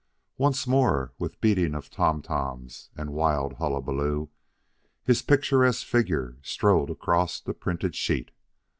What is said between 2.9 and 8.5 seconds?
and wild hullaballoo, his picturesque figure strode across the printed sheet.